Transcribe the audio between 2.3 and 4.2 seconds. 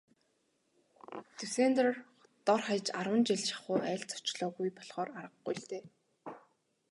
дор хаяж арван жил шахуу айлд